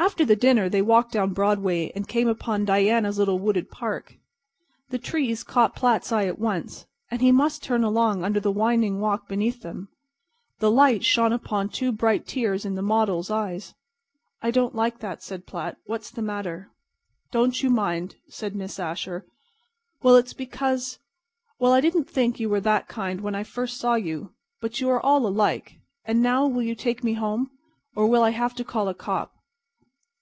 After 0.00 0.24
the 0.24 0.36
dinner 0.36 0.68
they 0.70 0.80
walked 0.82 1.12
down 1.12 1.34
Broadway 1.34 1.92
and 1.94 2.08
came 2.08 2.28
upon 2.28 2.64
Diana's 2.64 3.18
little 3.18 3.38
wooded 3.38 3.68
park. 3.70 4.16
The 4.88 4.96
trees 4.98 5.44
caught 5.44 5.76
Platt's 5.76 6.10
eye 6.10 6.24
at 6.26 6.38
once, 6.38 6.86
and 7.10 7.20
he 7.20 7.30
must 7.30 7.62
turn 7.62 7.84
along 7.84 8.24
under 8.24 8.40
the 8.40 8.50
winding 8.52 9.00
walk 9.00 9.28
beneath 9.28 9.60
them. 9.60 9.88
The 10.60 10.70
lights 10.70 11.04
shone 11.04 11.32
upon 11.32 11.68
two 11.68 11.92
bright 11.92 12.26
tears 12.26 12.64
in 12.64 12.74
the 12.74 12.82
model's 12.82 13.30
eyes. 13.30 13.74
"I 14.40 14.50
don't 14.50 14.74
like 14.74 15.00
that," 15.00 15.22
said 15.22 15.46
Platt. 15.46 15.76
"What's 15.84 16.10
the 16.10 16.22
matter?" 16.22 16.70
"Don't 17.30 17.62
you 17.62 17.68
mind," 17.68 18.16
said 18.28 18.56
Miss 18.56 18.78
Asher. 18.80 19.26
"Well, 20.02 20.16
it's 20.16 20.32
because—well, 20.32 21.72
I 21.72 21.80
didn't 21.82 22.08
think 22.10 22.40
you 22.40 22.48
were 22.48 22.60
that 22.62 22.88
kind 22.88 23.20
when 23.20 23.34
I 23.34 23.44
first 23.44 23.76
saw 23.78 23.94
you. 23.94 24.32
But 24.60 24.80
you 24.80 24.88
are 24.90 25.04
all 25.04 25.20
like. 25.30 25.80
And 26.06 26.22
now 26.22 26.46
will 26.46 26.62
you 26.62 26.74
take 26.76 27.04
me 27.04 27.12
home, 27.14 27.50
or 27.94 28.06
will 28.06 28.22
I 28.22 28.30
have 28.30 28.54
to 28.54 28.64
call 28.64 28.88
a 28.88 28.94
cop?" 28.94 29.34